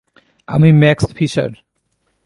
[0.47, 1.51] আমি Max fisher.